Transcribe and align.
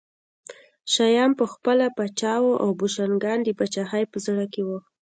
شیام 0.93 1.31
پخپله 1.39 1.87
پاچا 1.97 2.33
و 2.43 2.47
او 2.63 2.69
بوشنګان 2.79 3.39
د 3.43 3.49
پاچاهۍ 3.57 4.03
په 4.11 4.17
زړه 4.25 4.45
کې 4.53 4.61
وو 4.67 4.77